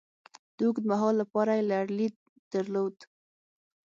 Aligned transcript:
د 0.55 0.59
اوږد 0.65 0.85
مهال 0.91 1.15
لپاره 1.21 1.51
یې 1.57 1.63
لرلید 1.71 2.15
درلود. 2.53 2.95